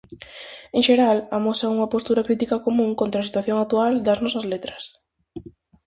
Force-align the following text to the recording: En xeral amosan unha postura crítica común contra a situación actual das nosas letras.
En 0.75 0.81
xeral 0.87 1.17
amosan 1.37 1.73
unha 1.75 1.91
postura 1.93 2.25
crítica 2.27 2.63
común 2.65 2.91
contra 2.99 3.17
a 3.19 3.27
situación 3.27 3.57
actual 3.59 3.93
das 4.05 4.21
nosas 4.23 4.45
letras. 4.53 4.83